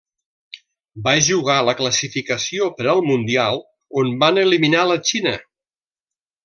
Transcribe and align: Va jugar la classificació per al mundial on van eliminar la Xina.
Va 1.07 1.13
jugar 1.27 1.57
la 1.67 1.75
classificació 1.83 2.71
per 2.79 2.89
al 2.95 3.03
mundial 3.11 3.63
on 4.05 4.13
van 4.25 4.43
eliminar 4.49 4.85
la 4.95 5.01
Xina. 5.11 5.37